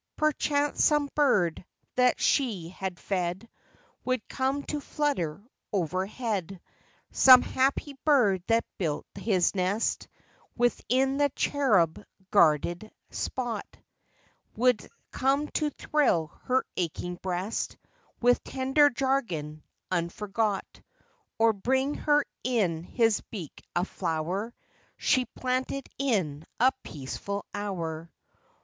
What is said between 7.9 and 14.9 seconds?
bird that built his nest Within the cherub guarded spot, Would